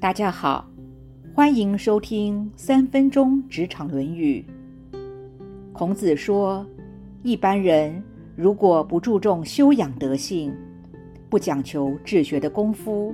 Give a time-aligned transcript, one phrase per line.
[0.00, 0.64] 大家好，
[1.34, 4.44] 欢迎收听三分钟职场《论语》。
[5.72, 6.64] 孔子说，
[7.24, 8.00] 一般人
[8.36, 10.54] 如果不注重修养德性，
[11.28, 13.12] 不讲求治学的功夫，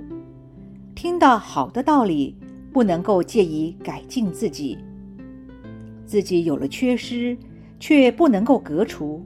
[0.94, 2.36] 听到好的道理，
[2.70, 4.76] 不能够借以改进自己，
[6.04, 7.34] 自己有了缺失，
[7.80, 9.24] 却不能够革除，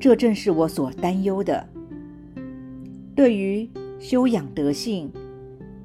[0.00, 1.68] 这正是我所担忧的。
[3.14, 3.68] 对于
[3.98, 5.12] 修养德性，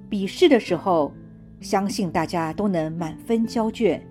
[0.09, 1.13] 笔试的时候，
[1.61, 4.01] 相信大家都能满分交卷，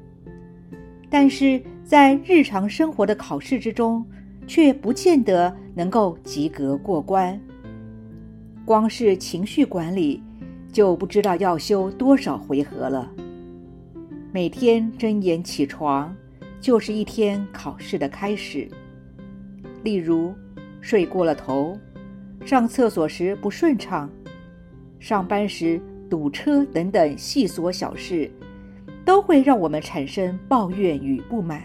[1.10, 4.06] 但是在日常生活的考试之中，
[4.46, 7.38] 却不见得能够及格过关。
[8.64, 10.22] 光是情绪管理，
[10.70, 13.10] 就不知道要修多少回合了。
[14.30, 16.14] 每天睁眼起床，
[16.60, 18.68] 就是一天考试的开始。
[19.82, 20.34] 例如，
[20.80, 21.76] 睡过了头，
[22.44, 24.08] 上厕所时不顺畅。
[25.00, 25.80] 上班时
[26.10, 28.30] 堵车等等细琐小事，
[29.04, 31.62] 都会让我们产生抱怨与不满。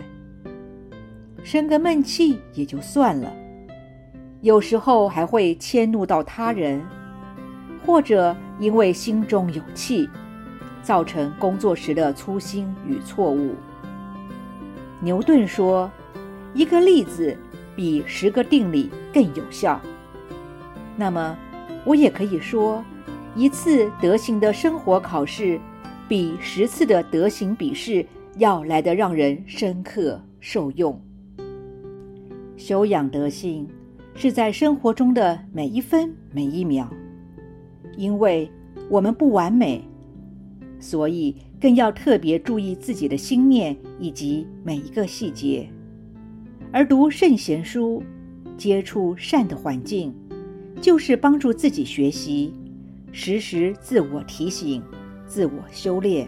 [1.44, 3.34] 生个闷气也就算了，
[4.42, 6.82] 有时候还会迁怒到他人，
[7.86, 10.08] 或者因为心中有气，
[10.82, 13.56] 造成工作时的粗心与错误。
[15.02, 15.92] 牛顿说
[16.54, 17.36] ：“一个例子
[17.76, 19.82] 比十个定理更有效。”
[20.96, 21.36] 那么，
[21.84, 22.84] 我也可以说。
[23.36, 25.60] 一次德行的生活考试，
[26.08, 28.06] 比十次的德行笔试
[28.38, 31.00] 要来得让人深刻受用。
[32.56, 33.68] 修养德性，
[34.14, 36.88] 是在生活中的每一分每一秒。
[37.98, 38.50] 因为
[38.88, 39.84] 我们不完美，
[40.80, 45.68] 所以更要特别注意自己的心念以及每一个细节。
[46.72, 48.04] 而读圣贤书，
[48.58, 50.14] 接触善的环境，
[50.80, 52.54] 就是帮助自己学习。
[53.14, 54.84] 时时自我提醒、
[55.28, 56.28] 自我修炼，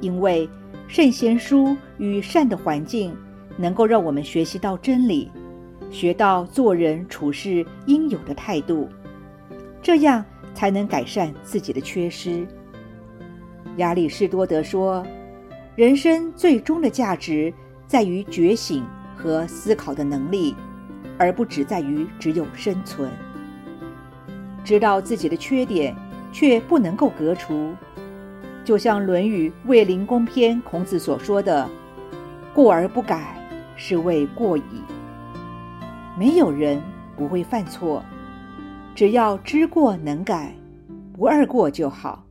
[0.00, 0.48] 因为
[0.86, 3.16] 圣贤书与善的环境，
[3.56, 5.32] 能够让我们学习到真理，
[5.90, 8.86] 学到做人处事应有的态度，
[9.82, 10.22] 这样
[10.52, 12.46] 才能改善自己的缺失。
[13.78, 15.02] 亚里士多德说
[15.74, 17.50] ：“人生最终的价值
[17.86, 18.84] 在于觉醒
[19.16, 20.54] 和思考的能力，
[21.16, 23.10] 而不只在于只有生存。”
[24.64, 25.94] 知道自己的缺点，
[26.32, 27.72] 却不能够革除，
[28.64, 31.68] 就像《论语·卫灵公篇》孔子所说的
[32.54, 33.36] ：“过而不改，
[33.76, 34.62] 是谓过矣。”
[36.16, 36.80] 没有人
[37.16, 38.02] 不会犯错，
[38.94, 40.54] 只要知过能改，
[41.16, 42.24] 不二过就好。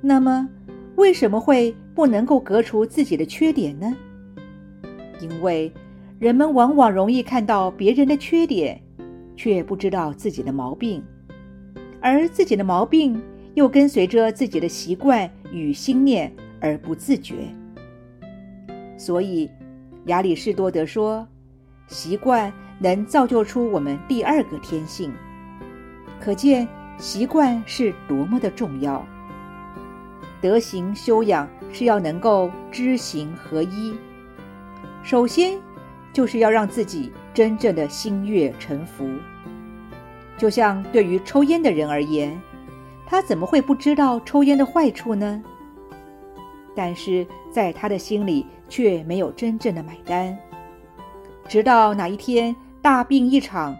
[0.00, 0.48] 那么，
[0.96, 3.96] 为什么会不能够革除自己的缺点呢？
[5.20, 5.72] 因为
[6.20, 8.80] 人们往往容易看到别人的缺点。
[9.38, 11.00] 却不知道自己的毛病，
[12.02, 13.22] 而自己的毛病
[13.54, 17.36] 又跟随着自己的习惯与心念而不自觉。
[18.98, 19.48] 所以，
[20.06, 21.24] 亚里士多德说
[21.86, 25.12] ：“习惯能造就出我们第二个天性。”
[26.20, 26.66] 可见
[26.98, 29.06] 习惯是多么的重要。
[30.40, 33.94] 德行修养是要能够知行合一，
[35.04, 35.56] 首先
[36.12, 37.12] 就是要让自己。
[37.38, 39.08] 真正的心悦诚服，
[40.36, 42.36] 就像对于抽烟的人而言，
[43.06, 45.40] 他怎么会不知道抽烟的坏处呢？
[46.74, 50.36] 但是在他的心里却没有真正的买单。
[51.46, 53.76] 直到哪一天大病一场，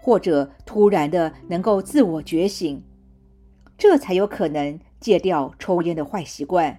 [0.00, 2.80] 或者突然的能够自我觉醒，
[3.76, 6.78] 这才有可能戒掉抽烟的坏习惯。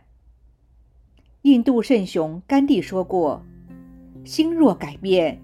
[1.42, 3.44] 印度圣雄甘地说过
[4.24, 5.38] ：“心若改变。”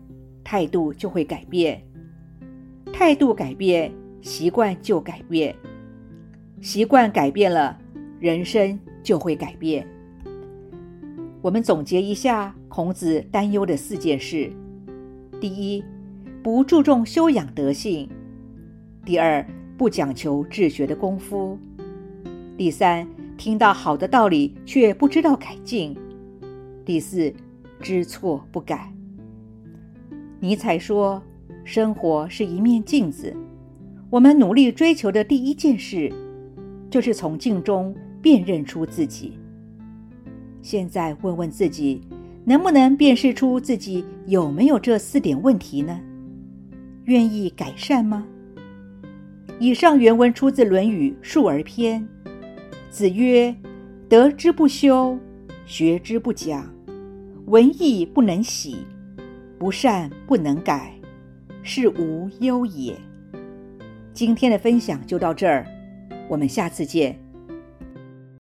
[0.50, 1.84] 态度就会改变，
[2.94, 3.92] 态度改变，
[4.22, 5.54] 习惯就改变，
[6.62, 7.78] 习惯改变了，
[8.18, 9.86] 人生就会改变。
[11.42, 14.50] 我们总结一下孔子担忧的四件事：
[15.42, 15.84] 第一，
[16.42, 18.08] 不注重修养德性；
[19.04, 19.46] 第二，
[19.78, 21.58] 不讲求治学的功夫；
[22.56, 23.06] 第三，
[23.36, 25.94] 听到好的道理却不知道改进；
[26.86, 27.34] 第四，
[27.82, 28.97] 知错不改。
[30.40, 31.22] 尼采说
[31.66, 33.36] ：“生活是一面镜子，
[34.10, 36.14] 我们努力追求的第一件事，
[36.92, 39.34] 就是从镜中辨认出自己。
[40.62, 42.02] 现在问问自己，
[42.46, 46.00] 能不能辨识出自己有没有这四点问题呢？
[47.06, 48.24] 愿意改善吗？”
[49.60, 52.00] 以上原文出自《论语·述而篇》。
[52.92, 53.56] 子曰
[54.08, 55.18] ：“德之不修，
[55.66, 56.72] 学之不讲，
[57.48, 58.78] 文艺不能喜。”
[59.60, 60.94] 不善不能改，
[61.64, 62.96] 是无忧也。
[64.14, 65.66] 今天的分享就到这儿，
[66.30, 67.18] 我们下次见。